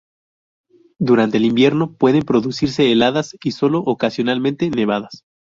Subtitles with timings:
[0.97, 5.25] Durante el invierno pueden producirse heladas y solo ocasionalmente nevadas.